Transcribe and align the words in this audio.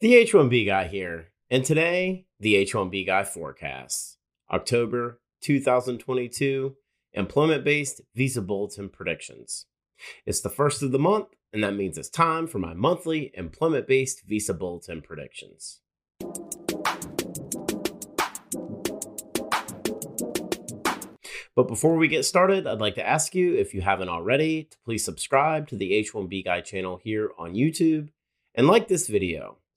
The 0.00 0.14
H1B 0.14 0.64
guy 0.64 0.88
here, 0.88 1.28
and 1.50 1.62
today, 1.62 2.24
the 2.38 2.54
H1B 2.54 3.04
guy 3.04 3.22
forecast. 3.22 4.16
October 4.50 5.20
2022 5.42 6.74
employment 7.12 7.64
based 7.64 8.00
visa 8.14 8.40
bulletin 8.40 8.88
predictions. 8.88 9.66
It's 10.24 10.40
the 10.40 10.48
first 10.48 10.82
of 10.82 10.92
the 10.92 10.98
month, 10.98 11.26
and 11.52 11.62
that 11.62 11.74
means 11.74 11.98
it's 11.98 12.08
time 12.08 12.46
for 12.46 12.58
my 12.58 12.72
monthly 12.72 13.30
employment 13.34 13.86
based 13.86 14.22
visa 14.26 14.54
bulletin 14.54 15.02
predictions. 15.02 15.82
But 21.54 21.68
before 21.68 21.96
we 21.96 22.08
get 22.08 22.24
started, 22.24 22.66
I'd 22.66 22.80
like 22.80 22.94
to 22.94 23.06
ask 23.06 23.34
you, 23.34 23.54
if 23.54 23.74
you 23.74 23.82
haven't 23.82 24.08
already, 24.08 24.64
to 24.64 24.78
please 24.82 25.04
subscribe 25.04 25.68
to 25.68 25.76
the 25.76 25.90
H1B 25.90 26.46
Guy 26.46 26.62
channel 26.62 27.02
here 27.04 27.32
on 27.36 27.52
YouTube 27.52 28.08
and 28.54 28.66
like 28.66 28.88
this 28.88 29.06
video 29.06 29.59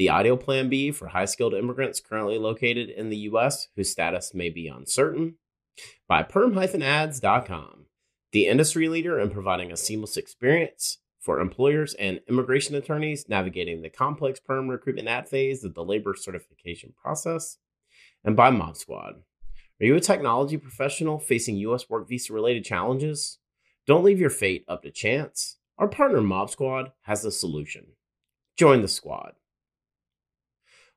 the 0.00 0.08
ideal 0.08 0.38
plan 0.38 0.70
B 0.70 0.92
for 0.92 1.08
high 1.08 1.26
skilled 1.26 1.52
immigrants 1.52 2.00
currently 2.00 2.38
located 2.38 2.88
in 2.88 3.10
the 3.10 3.18
U.S. 3.18 3.68
whose 3.76 3.90
status 3.90 4.32
may 4.32 4.48
be 4.48 4.66
uncertain, 4.66 5.34
by 6.08 6.22
perm-ads.com, 6.22 7.84
the 8.32 8.46
industry 8.46 8.88
leader 8.88 9.20
in 9.20 9.28
providing 9.28 9.70
a 9.70 9.76
seamless 9.76 10.16
experience 10.16 11.00
for 11.18 11.38
employers 11.38 11.92
and 11.92 12.22
immigration 12.30 12.74
attorneys 12.76 13.28
navigating 13.28 13.82
the 13.82 13.90
complex 13.90 14.40
perm 14.40 14.68
recruitment 14.68 15.06
ad 15.06 15.28
phase 15.28 15.64
of 15.64 15.74
the 15.74 15.84
labor 15.84 16.14
certification 16.16 16.94
process, 16.96 17.58
and 18.24 18.34
by 18.34 18.48
Mob 18.48 18.78
Squad 18.78 19.16
are 19.82 19.84
you 19.84 19.96
a 19.96 20.00
technology 20.00 20.56
professional 20.56 21.18
facing 21.18 21.56
U.S. 21.56 21.90
work 21.90 22.08
visa 22.08 22.32
related 22.32 22.64
challenges? 22.64 23.36
Don't 23.86 24.04
leave 24.04 24.18
your 24.18 24.30
fate 24.30 24.64
up 24.66 24.82
to 24.84 24.90
chance. 24.90 25.58
Our 25.76 25.88
partner 25.88 26.22
Mob 26.22 26.48
Squad 26.48 26.92
has 27.02 27.20
the 27.20 27.30
solution. 27.30 27.88
Join 28.56 28.80
the 28.80 28.88
squad. 28.88 29.32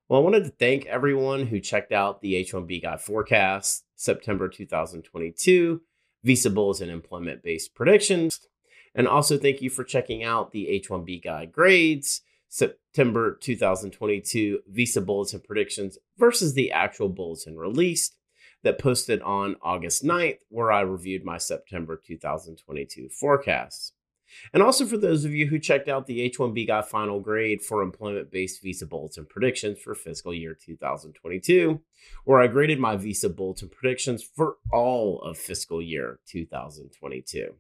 Well, 0.10 0.20
I 0.20 0.24
wanted 0.24 0.44
to 0.44 0.50
thank 0.50 0.86
everyone 0.86 1.48
who 1.48 1.62
checked 1.62 1.94
out 1.94 2.22
the 2.22 2.34
H1B 2.34 2.82
Guy 2.82 2.98
forecast, 2.98 3.86
September 3.96 4.50
2022, 4.50 5.82
Visa 6.26 6.50
Bulletin 6.50 6.90
Employment 6.90 7.42
Based 7.42 7.74
Predictions, 7.74 8.42
and 8.94 9.08
also 9.08 9.38
thank 9.38 9.62
you 9.62 9.70
for 9.70 9.86
checking 9.86 10.22
out 10.22 10.52
the 10.52 10.68
H1B 10.86 11.24
Guy 11.24 11.46
grades, 11.46 12.22
September 12.50 13.38
2022 13.42 14.60
Visa 14.68 15.00
Bulletin 15.00 15.40
Predictions 15.40 15.98
versus 16.18 16.54
the 16.54 16.72
actual 16.72 17.08
bulletin 17.08 17.58
released 17.58 18.18
that 18.62 18.80
posted 18.80 19.22
on 19.22 19.56
August 19.62 20.04
9th, 20.04 20.40
where 20.50 20.72
I 20.72 20.82
reviewed 20.82 21.24
my 21.24 21.38
September 21.38 22.00
2022 22.06 23.08
forecasts. 23.08 23.94
And 24.54 24.64
also 24.64 24.86
for 24.86 24.98
those 24.98 25.26
of 25.26 25.34
you 25.34 25.48
who 25.48 25.60
checked 25.60 25.88
out 25.88 26.06
the 26.06 26.30
H1B 26.30 26.68
Guy 26.68 26.82
final 26.82 27.20
grade 27.20 27.62
for 27.62 27.82
employment 27.82 28.32
based 28.32 28.62
visa 28.62 28.86
bulletin 28.86 29.26
predictions 29.26 29.80
for 29.80 29.96
fiscal 29.96 30.34
year 30.34 30.54
2022, 30.54 31.82
where 32.26 32.40
I 32.40 32.48
graded 32.48 32.80
my 32.80 32.96
visa 32.96 33.30
bulletin 33.30 33.70
predictions 33.70 34.24
for 34.24 34.58
all 34.72 35.22
of 35.22 35.38
fiscal 35.38 35.82
year 35.82 36.20
2022. 36.28 37.56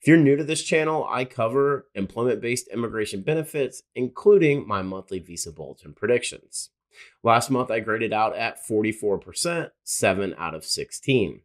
If 0.00 0.06
you're 0.06 0.16
new 0.16 0.36
to 0.36 0.44
this 0.44 0.62
channel, 0.62 1.06
I 1.08 1.24
cover 1.24 1.86
employment 1.94 2.40
based 2.40 2.68
immigration 2.68 3.22
benefits, 3.22 3.82
including 3.94 4.66
my 4.66 4.82
monthly 4.82 5.18
visa 5.18 5.52
bulletin 5.52 5.94
predictions. 5.94 6.70
Last 7.22 7.50
month, 7.50 7.70
I 7.70 7.80
graded 7.80 8.12
out 8.12 8.36
at 8.36 8.58
44%, 8.66 9.70
7 9.84 10.34
out 10.36 10.54
of 10.54 10.64
16. 10.64 11.42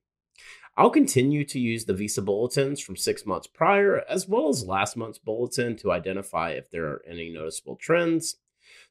I'll 0.77 0.89
continue 0.89 1.45
to 1.45 1.59
use 1.59 1.85
the 1.85 1.93
Visa 1.93 2.21
bulletins 2.21 2.81
from 2.81 2.97
six 2.97 3.25
months 3.25 3.47
prior, 3.47 4.03
as 4.09 4.27
well 4.27 4.49
as 4.49 4.65
last 4.65 4.97
month's 4.97 5.17
bulletin 5.17 5.77
to 5.77 5.91
identify 5.91 6.51
if 6.51 6.69
there 6.69 6.85
are 6.87 7.01
any 7.07 7.29
noticeable 7.29 7.77
trends. 7.77 8.35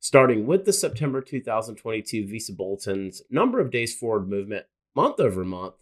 Starting 0.00 0.46
with 0.46 0.64
the 0.64 0.72
September 0.72 1.20
2022 1.20 2.26
Visa 2.26 2.54
bulletins, 2.54 3.20
number 3.28 3.60
of 3.60 3.70
days 3.70 3.94
forward 3.94 4.28
movement 4.28 4.64
month 4.96 5.20
over 5.20 5.44
month, 5.44 5.74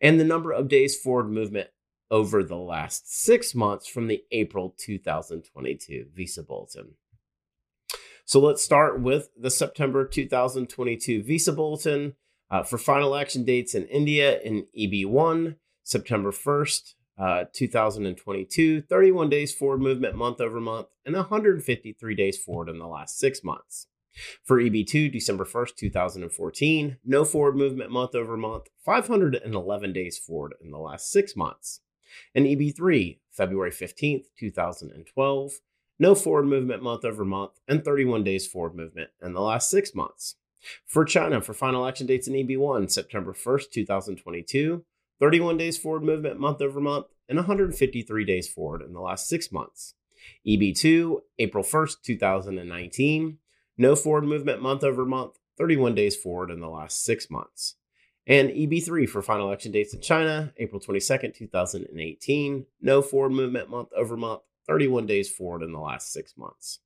and 0.00 0.18
the 0.18 0.24
number 0.24 0.50
of 0.50 0.68
days 0.68 0.96
forward 0.96 1.30
movement 1.30 1.68
over 2.10 2.42
the 2.42 2.56
last 2.56 3.12
six 3.22 3.54
months 3.54 3.86
from 3.86 4.06
the 4.06 4.22
April 4.32 4.74
2022 4.78 6.06
Visa 6.14 6.42
bulletin. 6.42 6.94
So 8.24 8.40
let's 8.40 8.64
start 8.64 9.00
with 9.00 9.28
the 9.36 9.50
September 9.50 10.06
2022 10.06 11.22
Visa 11.22 11.52
Bulletin 11.52 12.14
uh, 12.50 12.62
for 12.62 12.78
final 12.78 13.14
action 13.14 13.44
dates 13.44 13.74
in 13.74 13.86
India 13.86 14.40
in 14.40 14.66
EB1, 14.78 15.56
September 15.84 16.30
1st, 16.30 16.94
uh, 17.18 17.44
2022, 17.52 18.82
31 18.82 19.28
days 19.28 19.54
forward 19.54 19.80
movement 19.80 20.16
month 20.16 20.40
over 20.40 20.60
month, 20.60 20.88
and 21.04 21.14
153 21.14 22.14
days 22.14 22.38
forward 22.38 22.68
in 22.68 22.78
the 22.78 22.86
last 22.86 23.18
six 23.18 23.44
months. 23.44 23.86
For 24.44 24.60
EB2, 24.60 25.12
December 25.12 25.44
1st, 25.44 25.76
2014, 25.76 26.96
no 27.04 27.24
forward 27.24 27.56
movement 27.56 27.90
month 27.90 28.14
over 28.14 28.36
month, 28.36 28.68
511 28.84 29.92
days 29.92 30.18
forward 30.18 30.54
in 30.62 30.70
the 30.70 30.78
last 30.78 31.10
six 31.10 31.36
months. 31.36 31.80
And 32.34 32.46
EB3, 32.46 33.18
February 33.30 33.70
15th, 33.70 34.24
2012, 34.36 35.52
no 35.98 36.14
forward 36.14 36.46
movement 36.46 36.82
month 36.82 37.04
over 37.04 37.24
month, 37.24 37.60
and 37.68 37.84
31 37.84 38.24
days 38.24 38.46
forward 38.46 38.74
movement 38.74 39.10
in 39.22 39.34
the 39.34 39.40
last 39.40 39.70
six 39.70 39.94
months. 39.94 40.36
For 40.86 41.04
China, 41.04 41.40
for 41.40 41.54
final 41.54 41.86
action 41.86 42.06
dates 42.06 42.28
in 42.28 42.34
EB1, 42.34 42.90
September 42.90 43.32
1st, 43.32 43.70
2022, 43.72 44.84
31 45.18 45.56
days 45.56 45.78
forward 45.78 46.02
movement 46.02 46.40
month 46.40 46.60
over 46.62 46.80
month, 46.80 47.06
and 47.28 47.36
153 47.36 48.24
days 48.24 48.48
forward 48.48 48.82
in 48.82 48.92
the 48.92 49.00
last 49.00 49.28
six 49.28 49.52
months. 49.52 49.94
EB2, 50.46 51.20
April 51.38 51.64
1st, 51.64 52.02
2019, 52.02 53.38
no 53.78 53.96
forward 53.96 54.24
movement 54.24 54.60
month 54.60 54.84
over 54.84 55.04
month, 55.06 55.38
31 55.58 55.94
days 55.94 56.16
forward 56.16 56.50
in 56.50 56.60
the 56.60 56.68
last 56.68 57.04
six 57.04 57.30
months. 57.30 57.76
And 58.26 58.50
EB3 58.50 59.08
for 59.08 59.22
final 59.22 59.52
action 59.52 59.72
dates 59.72 59.94
in 59.94 60.00
China, 60.00 60.52
April 60.58 60.80
22nd, 60.80 61.34
2018, 61.34 62.66
no 62.80 63.02
forward 63.02 63.32
movement 63.32 63.70
month 63.70 63.88
over 63.96 64.16
month, 64.16 64.42
31 64.66 65.06
days 65.06 65.30
forward 65.30 65.62
in 65.62 65.72
the 65.72 65.80
last 65.80 66.12
six 66.12 66.36
months. 66.36 66.80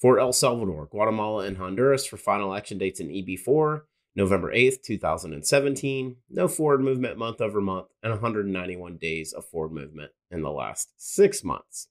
For 0.00 0.18
El 0.18 0.32
Salvador, 0.32 0.86
Guatemala, 0.86 1.44
and 1.44 1.56
Honduras 1.56 2.06
for 2.06 2.16
final 2.16 2.54
action 2.54 2.78
dates 2.78 3.00
in 3.00 3.08
EB4, 3.08 3.82
November 4.14 4.52
8th, 4.52 4.82
2017, 4.82 6.16
no 6.30 6.48
forward 6.48 6.80
movement 6.80 7.18
month 7.18 7.40
over 7.40 7.60
month, 7.60 7.88
and 8.02 8.12
191 8.12 8.96
days 8.96 9.32
of 9.32 9.44
forward 9.44 9.72
movement 9.72 10.12
in 10.30 10.42
the 10.42 10.50
last 10.50 10.90
six 10.96 11.44
months. 11.44 11.88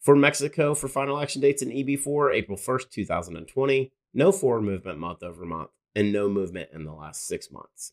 For 0.00 0.16
Mexico, 0.16 0.74
for 0.74 0.88
final 0.88 1.20
action 1.20 1.40
dates 1.40 1.62
in 1.62 1.70
EB4, 1.70 2.34
April 2.34 2.58
1st, 2.58 2.90
2020, 2.90 3.92
no 4.12 4.32
forward 4.32 4.62
movement 4.62 4.98
month 4.98 5.22
over 5.22 5.44
month, 5.44 5.70
and 5.94 6.12
no 6.12 6.28
movement 6.28 6.70
in 6.72 6.84
the 6.84 6.92
last 6.92 7.26
six 7.26 7.52
months. 7.52 7.92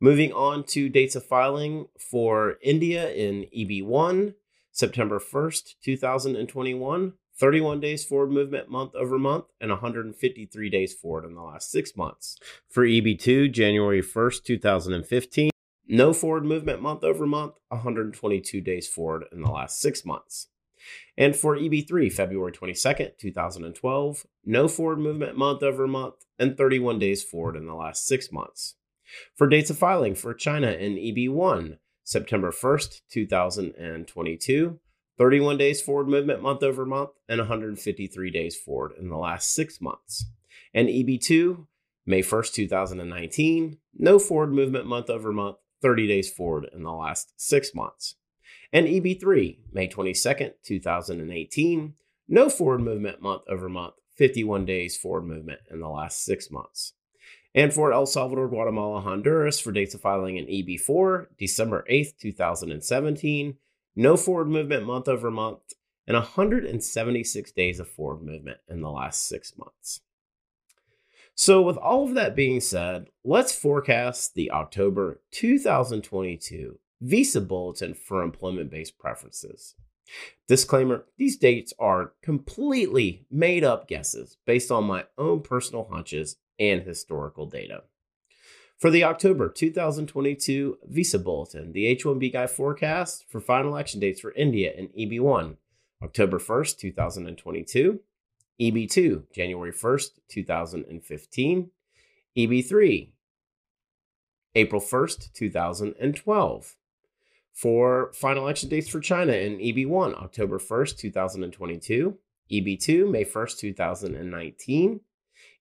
Moving 0.00 0.32
on 0.32 0.62
to 0.64 0.88
dates 0.88 1.16
of 1.16 1.24
filing 1.24 1.86
for 1.98 2.58
India 2.62 3.10
in 3.12 3.46
EB1, 3.56 4.34
September 4.70 5.18
1st, 5.18 5.74
2021, 5.82 7.12
31 7.38 7.80
days 7.80 8.04
forward 8.04 8.30
movement 8.30 8.68
month 8.68 8.94
over 8.94 9.18
month, 9.18 9.46
and 9.60 9.70
153 9.70 10.70
days 10.70 10.94
forward 10.94 11.24
in 11.24 11.34
the 11.34 11.42
last 11.42 11.70
six 11.70 11.96
months. 11.96 12.38
For 12.68 12.84
EB2, 12.84 13.50
January 13.50 14.02
1st, 14.02 14.44
2015, 14.44 15.50
no 15.88 16.12
forward 16.12 16.44
movement 16.44 16.80
month 16.80 17.04
over 17.04 17.26
month, 17.26 17.54
122 17.68 18.60
days 18.60 18.88
forward 18.88 19.24
in 19.32 19.42
the 19.42 19.50
last 19.50 19.80
six 19.80 20.04
months. 20.04 20.48
And 21.16 21.36
for 21.36 21.56
EB3, 21.56 22.12
February 22.12 22.52
22nd, 22.52 23.18
2012, 23.18 24.26
no 24.44 24.68
forward 24.68 24.98
movement 24.98 25.36
month 25.36 25.62
over 25.62 25.86
month, 25.86 26.24
and 26.38 26.56
31 26.56 26.98
days 26.98 27.22
forward 27.22 27.56
in 27.56 27.66
the 27.66 27.74
last 27.74 28.06
six 28.06 28.32
months. 28.32 28.74
For 29.36 29.46
dates 29.46 29.70
of 29.70 29.78
filing 29.78 30.14
for 30.14 30.34
China 30.34 30.70
in 30.70 30.94
EB1, 30.94 31.78
September 32.04 32.50
1st, 32.50 33.02
2022, 33.10 34.80
31 35.18 35.58
days 35.58 35.80
forward 35.80 36.08
movement 36.08 36.42
month 36.42 36.62
over 36.62 36.86
month, 36.86 37.10
and 37.28 37.38
153 37.38 38.30
days 38.30 38.56
forward 38.56 38.92
in 38.98 39.08
the 39.08 39.16
last 39.16 39.52
six 39.52 39.80
months. 39.80 40.26
And 40.74 40.88
EB2, 40.88 41.66
May 42.06 42.22
1st, 42.22 42.54
2019, 42.54 43.78
no 43.94 44.18
forward 44.18 44.52
movement 44.52 44.86
month 44.86 45.10
over 45.10 45.32
month, 45.32 45.56
30 45.82 46.06
days 46.06 46.30
forward 46.30 46.68
in 46.74 46.82
the 46.82 46.92
last 46.92 47.32
six 47.36 47.74
months. 47.74 48.16
And 48.72 48.86
EB3, 48.86 49.58
May 49.72 49.88
22nd, 49.88 50.52
2018, 50.64 51.94
no 52.28 52.48
forward 52.48 52.80
movement 52.80 53.20
month 53.20 53.42
over 53.48 53.68
month, 53.68 53.94
51 54.16 54.64
days 54.64 54.96
forward 54.96 55.26
movement 55.26 55.60
in 55.70 55.80
the 55.80 55.88
last 55.88 56.24
six 56.24 56.50
months. 56.50 56.94
And 57.54 57.72
for 57.72 57.92
El 57.92 58.06
Salvador, 58.06 58.48
Guatemala, 58.48 59.02
Honduras, 59.02 59.60
for 59.60 59.72
dates 59.72 59.94
of 59.94 60.00
filing 60.00 60.38
in 60.38 60.46
EB4, 60.46 61.26
December 61.38 61.84
8th, 61.90 62.16
2017, 62.18 63.56
no 63.94 64.16
forward 64.16 64.48
movement 64.48 64.86
month 64.86 65.08
over 65.08 65.30
month, 65.30 65.74
and 66.06 66.16
176 66.16 67.52
days 67.52 67.80
of 67.80 67.88
forward 67.88 68.22
movement 68.22 68.58
in 68.68 68.80
the 68.80 68.90
last 68.90 69.26
six 69.26 69.56
months. 69.56 70.00
So, 71.34 71.62
with 71.62 71.76
all 71.76 72.04
of 72.04 72.14
that 72.14 72.36
being 72.36 72.60
said, 72.60 73.06
let's 73.24 73.56
forecast 73.56 74.34
the 74.34 74.50
October 74.50 75.22
2022 75.30 76.78
Visa 77.00 77.40
Bulletin 77.40 77.94
for 77.94 78.22
Employment 78.22 78.70
Based 78.70 78.98
Preferences. 78.98 79.74
Disclaimer 80.46 81.06
these 81.16 81.36
dates 81.36 81.72
are 81.78 82.12
completely 82.22 83.24
made 83.30 83.64
up 83.64 83.88
guesses 83.88 84.36
based 84.46 84.70
on 84.70 84.84
my 84.84 85.06
own 85.16 85.40
personal 85.40 85.88
hunches 85.90 86.36
and 86.58 86.82
historical 86.82 87.46
data. 87.46 87.84
For 88.82 88.90
the 88.90 89.04
October 89.04 89.48
2022 89.48 90.78
Visa 90.88 91.20
Bulletin, 91.20 91.70
the 91.70 91.86
H 91.86 92.02
1B 92.02 92.32
Guy 92.32 92.48
forecast 92.48 93.24
for 93.28 93.40
final 93.40 93.76
action 93.76 94.00
dates 94.00 94.18
for 94.18 94.32
India 94.32 94.72
and 94.76 94.88
EB1 94.88 95.54
October 96.02 96.40
1st, 96.40 96.78
2022, 96.78 98.00
EB2 98.60 99.22
January 99.32 99.70
1st, 99.70 100.08
2015, 100.28 101.70
EB3 102.36 103.12
April 104.56 104.80
1st, 104.80 105.32
2012. 105.32 106.76
For 107.54 108.10
final 108.14 108.48
action 108.48 108.68
dates 108.68 108.88
for 108.88 108.98
China 108.98 109.32
in 109.32 109.58
EB1 109.58 110.14
October 110.14 110.58
1st, 110.58 110.96
2022, 110.98 112.18
EB2 112.50 113.08
May 113.08 113.24
1st, 113.24 113.58
2019, 113.58 115.00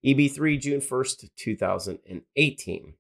EB3 0.03 0.59
June 0.59 0.81
1st, 0.81 1.29
2018. 1.35 2.95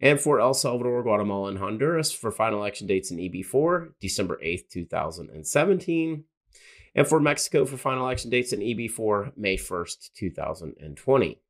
And 0.00 0.20
for 0.20 0.40
El 0.40 0.54
Salvador, 0.54 1.02
Guatemala, 1.02 1.48
and 1.50 1.58
Honduras 1.58 2.12
for 2.12 2.30
final 2.30 2.64
action 2.64 2.86
dates 2.86 3.10
in 3.10 3.18
EB4, 3.18 3.92
December 4.00 4.38
8th, 4.44 4.68
2017. 4.70 6.24
And 6.96 7.06
for 7.06 7.20
Mexico 7.20 7.64
for 7.64 7.76
final 7.76 8.08
action 8.08 8.30
dates 8.30 8.52
in 8.52 8.60
EB4, 8.60 9.32
May 9.36 9.56
1st, 9.56 10.12
2020. 10.14 11.40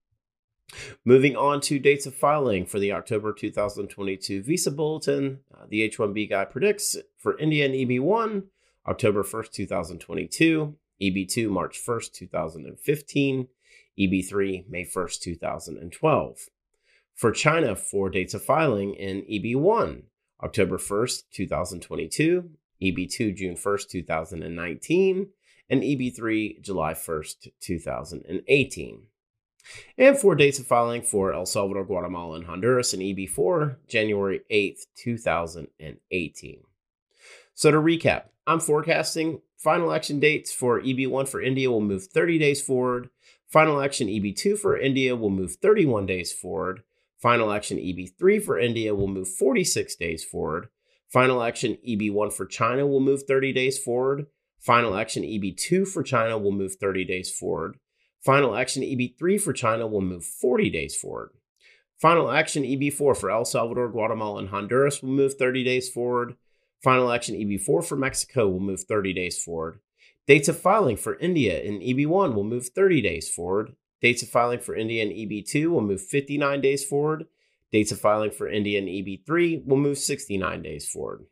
Moving 1.04 1.36
on 1.36 1.60
to 1.62 1.78
dates 1.78 2.06
of 2.06 2.14
filing 2.14 2.64
for 2.64 2.78
the 2.78 2.92
October 2.92 3.32
2022 3.32 4.42
Visa 4.42 4.70
Bulletin, 4.70 5.40
uh, 5.54 5.66
the 5.68 5.82
H 5.82 5.98
1B 5.98 6.30
guy 6.30 6.44
predicts 6.46 6.96
for 7.18 7.38
India 7.38 7.66
and 7.66 7.74
EB1, 7.74 8.44
October 8.86 9.22
1st, 9.22 9.52
2022, 9.52 10.74
EB2, 11.02 11.48
March 11.50 11.80
1st, 11.86 12.12
2015, 12.12 13.48
EB3, 13.98 14.68
May 14.68 14.84
1st, 14.84 15.20
2012. 15.20 16.38
For 17.14 17.30
China, 17.30 17.76
for 17.76 18.10
dates 18.10 18.34
of 18.34 18.42
filing 18.42 18.94
in 18.94 19.22
EB1, 19.22 20.02
October 20.42 20.78
1st, 20.78 21.22
2022, 21.32 22.50
EB2, 22.82 23.36
June 23.36 23.54
1st, 23.54 23.88
2019, 23.88 25.28
and 25.70 25.82
EB3, 25.82 26.60
July 26.60 26.92
1st, 26.92 27.48
2018. 27.60 29.02
And 29.96 30.18
for 30.18 30.34
dates 30.34 30.58
of 30.58 30.66
filing 30.66 31.02
for 31.02 31.32
El 31.32 31.46
Salvador, 31.46 31.84
Guatemala, 31.84 32.36
and 32.36 32.46
Honduras 32.46 32.92
in 32.92 33.00
EB4, 33.00 33.76
January 33.88 34.40
8th, 34.50 34.86
2018. 34.96 36.60
So 37.54 37.70
to 37.70 37.78
recap, 37.78 38.24
I'm 38.46 38.60
forecasting 38.60 39.40
final 39.56 39.92
action 39.92 40.20
dates 40.20 40.52
for 40.52 40.80
EB1 40.80 41.28
for 41.28 41.40
India 41.40 41.70
will 41.70 41.80
move 41.80 42.04
30 42.04 42.38
days 42.38 42.60
forward, 42.60 43.08
Final 43.54 43.80
action 43.80 44.08
EB2 44.08 44.58
for 44.58 44.76
India 44.76 45.14
will 45.14 45.30
move 45.30 45.54
31 45.54 46.06
days 46.06 46.32
forward. 46.32 46.82
Final 47.24 47.50
action 47.50 47.78
EB3 47.78 48.44
for 48.44 48.58
India 48.58 48.94
will 48.94 49.08
move 49.08 49.26
46 49.26 49.96
days 49.96 50.22
forward. 50.22 50.68
Final 51.10 51.42
action 51.42 51.78
EB1 51.88 52.30
for 52.34 52.44
China 52.44 52.86
will 52.86 53.00
move 53.00 53.22
30 53.26 53.50
days 53.50 53.78
forward. 53.78 54.26
Final 54.60 54.94
action 54.94 55.22
EB2 55.22 55.88
for 55.88 56.02
China 56.02 56.36
will 56.36 56.52
move 56.52 56.74
30 56.74 57.06
days 57.06 57.34
forward. 57.34 57.78
Final 58.22 58.54
action 58.54 58.82
EB3 58.82 59.40
for 59.40 59.54
China 59.54 59.86
will 59.86 60.02
move 60.02 60.22
40 60.22 60.68
days 60.68 60.94
forward. 60.94 61.30
Final 61.98 62.30
action 62.30 62.62
EB4 62.62 63.16
for 63.16 63.30
El 63.30 63.46
Salvador, 63.46 63.88
Guatemala, 63.88 64.40
and 64.40 64.50
Honduras 64.50 65.00
will 65.00 65.08
move 65.08 65.36
30 65.38 65.64
days 65.64 65.88
forward. 65.88 66.36
Final 66.82 67.10
action 67.10 67.36
EB4 67.36 67.82
for 67.86 67.96
Mexico 67.96 68.50
will 68.50 68.60
move 68.60 68.82
30 68.82 69.14
days 69.14 69.42
forward. 69.42 69.80
Dates 70.26 70.48
of 70.48 70.60
filing 70.60 70.98
for 70.98 71.18
India 71.20 71.58
in 71.62 71.80
EB1 71.80 72.34
will 72.34 72.44
move 72.44 72.68
30 72.74 73.00
days 73.00 73.30
forward. 73.30 73.76
Dates 74.00 74.22
of 74.22 74.28
filing 74.28 74.60
for 74.60 74.74
India 74.74 75.02
and 75.02 75.12
EB2 75.12 75.70
will 75.70 75.80
move 75.80 76.02
59 76.02 76.60
days 76.60 76.84
forward. 76.84 77.26
Dates 77.72 77.90
of 77.90 78.00
filing 78.00 78.30
for 78.30 78.48
India 78.48 78.78
and 78.78 78.88
EB3 78.88 79.66
will 79.66 79.76
move 79.76 79.98
69 79.98 80.62
days 80.62 80.88
forward. 80.88 81.26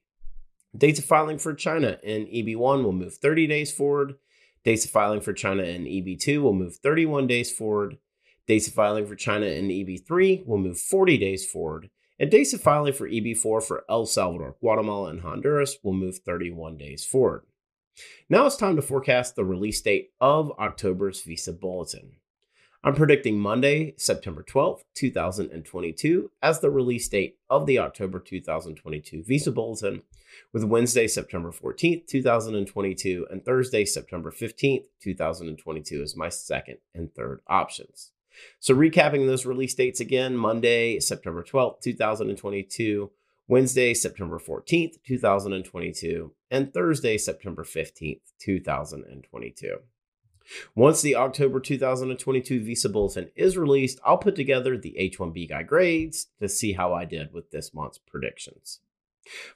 Dates 0.77 0.99
of 0.99 1.05
filing 1.05 1.39
for 1.39 1.55
China 1.55 1.99
and 2.03 2.27
EB1 2.27 2.83
will 2.83 2.93
move 2.93 3.15
30 3.15 3.47
days 3.47 3.71
forward. 3.71 4.17
Dates 4.65 4.85
of 4.85 4.91
filing 4.91 5.21
for 5.21 5.33
China 5.33 5.63
and 5.63 5.87
EB2 5.87 6.43
will 6.43 6.55
move 6.55 6.77
31 6.77 7.27
days 7.27 7.53
forward. 7.53 7.99
Dates 8.47 8.69
of 8.69 8.75
filing 8.75 9.07
for 9.07 9.15
China 9.15 9.47
and 9.47 9.71
EB3 9.71 10.47
will 10.47 10.59
move 10.59 10.79
40 10.79 11.19
days 11.19 11.45
forward. 11.45 11.91
And 12.19 12.31
dates 12.31 12.53
of 12.53 12.61
filing 12.61 12.93
for 12.93 13.09
EB4 13.09 13.63
for 13.63 13.85
El 13.89 14.07
Salvador, 14.07 14.57
Guatemala, 14.61 15.11
and 15.11 15.21
Honduras 15.21 15.77
will 15.83 15.93
move 15.93 16.19
31 16.19 16.77
days 16.77 17.05
forward. 17.05 17.43
Now 18.29 18.47
it's 18.47 18.57
time 18.57 18.77
to 18.77 18.83
forecast 18.83 19.37
the 19.37 19.45
release 19.45 19.81
date 19.83 20.13
of 20.21 20.51
October's 20.59 21.23
Visa 21.23 21.53
Bulletin. 21.53 22.13
I'm 22.85 22.97
predicting 22.97 23.39
Monday, 23.39 23.95
September 23.97 24.43
12th, 24.43 24.83
2022, 24.95 26.33
as 26.43 26.59
the 26.59 26.71
release 26.71 27.09
date 27.09 27.39
of 27.49 27.65
the 27.65 27.79
October 27.79 28.19
2022 28.19 29.23
Visa 29.23 29.53
Bulletin, 29.53 30.03
with 30.53 30.65
Wednesday, 30.65 31.07
September 31.07 31.53
14th, 31.53 32.09
2022, 32.09 33.29
and 33.31 33.45
Thursday, 33.45 33.85
September 33.85 34.33
15th, 34.33 34.87
2022, 35.01 36.03
as 36.03 36.17
my 36.17 36.29
second 36.29 36.79
and 36.93 37.15
third 37.15 37.41
options. 37.47 38.11
So, 38.59 38.75
recapping 38.75 39.29
those 39.29 39.47
release 39.47 39.75
dates 39.75 40.01
again 40.01 40.37
Monday, 40.37 40.99
September 40.99 41.45
12th, 41.45 41.83
2022, 41.83 43.13
Wednesday, 43.47 43.95
September 43.95 44.41
14th, 44.41 44.97
2022, 45.07 46.33
and 46.51 46.75
Thursday, 46.75 47.17
September 47.17 47.63
15th, 47.63 48.23
2022. 48.41 49.79
Once 50.75 51.03
the 51.03 51.17
October 51.17 51.61
2022 51.61 52.61
Visa 52.63 52.89
Bulletin 52.89 53.31
is 53.35 53.57
released, 53.57 54.01
I'll 54.05 54.19
put 54.19 54.37
together 54.37 54.77
the 54.77 54.97
H1B 54.99 55.49
Guy 55.49 55.63
grades 55.63 56.29
to 56.41 56.49
see 56.49 56.73
how 56.73 56.93
I 56.93 57.05
did 57.05 57.33
with 57.33 57.51
this 57.51 57.75
month's 57.75 57.99
predictions. 57.99 58.81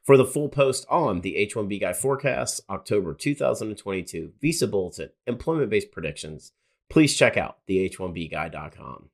For 0.02 0.16
the 0.16 0.24
full 0.24 0.48
post 0.48 0.86
on 0.88 1.20
the 1.20 1.34
H1B 1.34 1.80
Guy 1.80 1.92
forecasts, 1.92 2.60
October 2.70 3.14
2022 3.14 4.32
Visa 4.40 4.66
Bulletin 4.66 5.10
employment 5.26 5.70
based 5.70 5.90
predictions, 5.90 6.52
please 6.88 7.16
check 7.16 7.36
out 7.36 7.58
the 7.66 7.88
H1BGuy.com. 7.88 9.10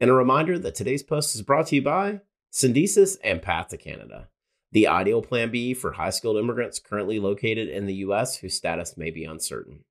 And 0.00 0.10
a 0.10 0.14
reminder 0.14 0.58
that 0.58 0.74
today's 0.74 1.02
post 1.02 1.34
is 1.34 1.42
brought 1.42 1.68
to 1.68 1.76
you 1.76 1.82
by 1.82 2.20
Syndesus 2.52 3.16
and 3.24 3.40
Path 3.42 3.68
to 3.68 3.76
Canada, 3.76 4.28
the 4.72 4.86
ideal 4.86 5.22
plan 5.22 5.50
B 5.50 5.74
for 5.74 5.92
high 5.92 6.10
skilled 6.10 6.36
immigrants 6.36 6.78
currently 6.78 7.18
located 7.18 7.68
in 7.68 7.86
the 7.86 7.94
U.S. 7.96 8.36
whose 8.36 8.54
status 8.54 8.96
may 8.96 9.10
be 9.10 9.24
uncertain. 9.24 9.84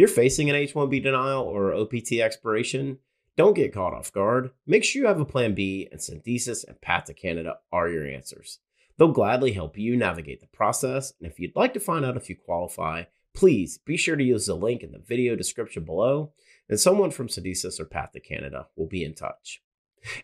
You're 0.00 0.08
facing 0.08 0.48
an 0.48 0.56
H 0.56 0.72
1B 0.72 1.02
denial 1.02 1.42
or 1.42 1.74
OPT 1.74 2.12
expiration, 2.12 3.00
don't 3.36 3.52
get 3.52 3.74
caught 3.74 3.92
off 3.92 4.10
guard. 4.10 4.48
Make 4.66 4.82
sure 4.82 5.02
you 5.02 5.06
have 5.06 5.20
a 5.20 5.26
plan 5.26 5.54
B, 5.54 5.88
and 5.92 6.00
Syndesus 6.00 6.66
and 6.66 6.80
Path 6.80 7.04
to 7.04 7.12
Canada 7.12 7.58
are 7.70 7.86
your 7.86 8.06
answers. 8.06 8.60
They'll 8.96 9.12
gladly 9.12 9.52
help 9.52 9.76
you 9.76 9.98
navigate 9.98 10.40
the 10.40 10.46
process, 10.46 11.12
and 11.20 11.30
if 11.30 11.38
you'd 11.38 11.54
like 11.54 11.74
to 11.74 11.80
find 11.80 12.06
out 12.06 12.16
if 12.16 12.30
you 12.30 12.34
qualify, 12.34 13.02
please 13.34 13.76
be 13.76 13.98
sure 13.98 14.16
to 14.16 14.24
use 14.24 14.46
the 14.46 14.54
link 14.54 14.82
in 14.82 14.92
the 14.92 15.02
video 15.06 15.36
description 15.36 15.84
below, 15.84 16.32
and 16.66 16.80
someone 16.80 17.10
from 17.10 17.28
Syndesus 17.28 17.78
or 17.78 17.84
Path 17.84 18.12
to 18.12 18.20
Canada 18.20 18.68
will 18.76 18.88
be 18.88 19.04
in 19.04 19.12
touch 19.12 19.60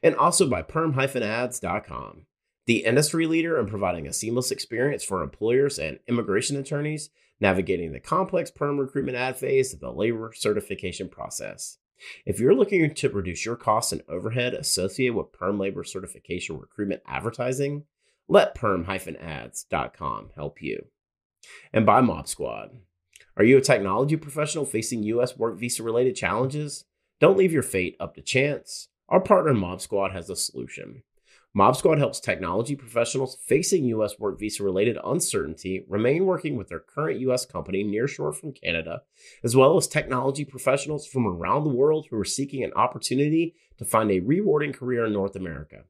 and 0.03 0.17
also 0.17 0.49
by 0.49 0.63
perm-ads.com, 0.63 2.25
the 2.65 2.79
industry 2.79 3.27
leader 3.27 3.61
in 3.61 3.67
providing 3.67 4.07
a 4.07 4.15
seamless 4.15 4.51
experience 4.51 5.05
for 5.05 5.23
employers 5.23 5.79
and 5.79 5.99
immigration 6.09 6.57
attorneys 6.57 7.11
navigating 7.41 7.93
the 7.93 8.01
complex 8.01 8.51
perm 8.51 8.79
recruitment 8.79 9.17
ad 9.17 9.37
phase 9.37 9.73
of 9.73 9.81
the 9.81 9.93
labor 9.93 10.33
certification 10.35 11.09
process. 11.09 11.79
If 12.25 12.41
you're 12.41 12.55
looking 12.55 12.93
to 12.95 13.09
reduce 13.09 13.45
your 13.45 13.57
costs 13.57 13.93
and 13.93 14.03
overhead 14.09 14.55
associated 14.55 15.15
with 15.15 15.33
perm 15.33 15.59
labor 15.59 15.85
certification 15.85 16.59
recruitment 16.59 17.03
advertising, 17.07 17.85
let 18.29 18.55
perm-ads.com 18.55 20.31
help 20.35 20.63
you. 20.63 20.87
And 21.73 21.87
by 21.87 22.01
Mob 22.01 22.29
Squad. 22.29 22.71
Are 23.37 23.45
you 23.45 23.59
a 23.59 23.63
technology 23.63 24.17
professional 24.17 24.65
facing 24.65 25.03
U.S. 25.05 25.37
work 25.37 25.59
visa 25.59 25.83
related 25.83 26.17
challenges? 26.17 26.85
Don't 27.21 27.37
leave 27.37 27.53
your 27.53 27.63
fate 27.63 27.97
up 28.01 28.15
to 28.15 28.23
chance. 28.23 28.89
Our 29.09 29.21
partner 29.21 29.55
Mob 29.55 29.81
Squad 29.81 30.13
has 30.13 30.29
a 30.29 30.37
solution. 30.37 31.03
Mob 31.57 31.75
Squad 31.75 31.97
helps 31.97 32.21
technology 32.21 32.77
professionals 32.77 33.39
facing 33.47 33.87
U.S. 33.87 34.19
work 34.19 34.39
visa 34.39 34.63
related 34.63 34.99
uncertainty 35.03 35.87
remain 35.89 36.27
working 36.27 36.55
with 36.55 36.69
their 36.69 36.81
current 36.81 37.19
U.S. 37.21 37.47
company 37.47 37.83
nearshore 37.83 38.37
from 38.37 38.53
Canada, 38.53 39.01
as 39.43 39.57
well 39.57 39.79
as 39.79 39.89
technology 39.89 40.45
professionals 40.45 41.07
from 41.07 41.27
around 41.27 41.65
the 41.65 41.71
world 41.71 42.09
who 42.11 42.19
are 42.19 42.27
seeking 42.27 42.63
an 42.63 42.75
opportunity 42.75 43.55
to 43.79 43.87
find 43.87 44.11
a 44.11 44.21
rewarding 44.21 44.75
career 44.75 45.07
in 45.07 45.15
North 45.15 45.35
America. 45.35 45.85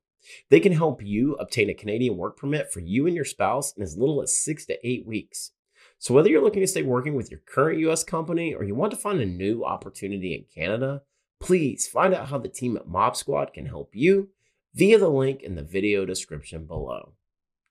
They 0.51 0.61
can 0.61 0.71
help 0.71 1.03
you 1.03 1.35
obtain 1.41 1.69
a 1.69 1.75
Canadian 1.75 2.17
work 2.17 2.37
permit 2.37 2.73
for 2.73 2.79
you 2.79 3.09
and 3.09 3.17
your 3.17 3.25
spouse 3.25 3.73
in 3.77 3.83
as 3.83 3.99
little 3.99 4.23
as 4.23 4.39
six 4.39 4.67
to 4.67 4.79
eight 4.87 5.05
weeks. 5.05 5.51
So, 5.99 6.15
whether 6.15 6.29
you're 6.29 6.45
looking 6.45 6.63
to 6.63 6.69
stay 6.69 6.83
working 6.83 7.17
with 7.17 7.29
your 7.29 7.41
current 7.45 7.81
U.S. 7.81 8.05
company 8.05 8.55
or 8.55 8.63
you 8.63 8.77
want 8.77 8.93
to 8.93 8.97
find 8.97 9.21
a 9.21 9.27
new 9.27 9.65
opportunity 9.65 10.33
in 10.33 10.45
Canada, 10.55 11.03
please 11.41 11.89
find 11.89 12.15
out 12.15 12.29
how 12.29 12.39
the 12.39 12.49
team 12.49 12.77
at 12.77 12.87
Mob 12.87 13.17
Squad 13.17 13.53
can 13.53 13.67
help 13.67 13.91
you 13.95 14.29
via 14.76 14.99
the 14.99 15.09
link 15.09 15.42
in 15.42 15.54
the 15.54 15.62
video 15.62 16.04
description 16.04 16.66
below. 16.66 17.14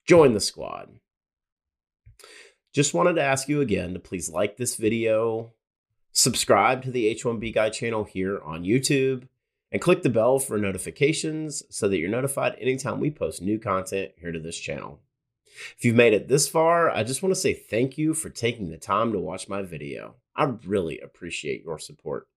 Join 0.08 0.34
the 0.34 0.40
squad. 0.40 1.00
Just 2.74 2.94
wanted 2.94 3.14
to 3.14 3.22
ask 3.22 3.48
you 3.48 3.62
again 3.62 3.94
to 3.94 4.00
please 4.00 4.30
like 4.30 4.58
this 4.58 4.76
video, 4.76 5.54
subscribe 6.12 6.84
to 6.84 6.92
the 6.92 7.16
H1B 7.16 7.54
Guy 7.54 7.70
channel 7.70 8.04
here 8.04 8.42
on 8.44 8.64
YouTube, 8.64 9.28
and 9.72 9.82
click 9.82 10.02
the 10.02 10.10
bell 10.10 10.40
for 10.40 10.58
notifications 10.58 11.64
so 11.70 11.88
that 11.88 11.98
you're 11.98 12.10
notified 12.10 12.56
anytime 12.60 13.00
we 13.00 13.12
post 13.12 13.42
new 13.42 13.60
content 13.60 14.12
here 14.18 14.32
to 14.32 14.40
this 14.40 14.58
channel. 14.58 15.00
If 15.78 15.86
you've 15.86 15.96
made 15.96 16.14
it 16.14 16.28
this 16.28 16.50
far, 16.50 16.90
I 16.90 17.04
just 17.04 17.24
want 17.24 17.34
to 17.34 17.40
say 17.40 17.54
thank 17.54 17.98
you 17.98 18.14
for 18.14 18.30
taking 18.30 18.72
the 18.72 18.78
time 18.78 19.14
to 19.14 19.20
watch 19.20 19.48
my 19.48 19.62
video. 19.62 20.16
I 20.36 20.46
really 20.66 21.00
appreciate 21.00 21.64
your 21.64 21.80
support. 21.80 22.28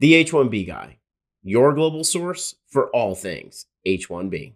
The 0.00 0.24
H1B 0.24 0.66
Guy 0.66 0.99
your 1.42 1.72
global 1.72 2.04
source 2.04 2.56
for 2.68 2.88
all 2.90 3.14
things 3.14 3.66
H1B. 3.86 4.54